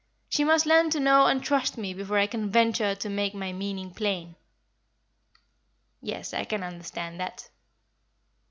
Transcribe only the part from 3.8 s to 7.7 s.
plain." "Yes, I can understand that."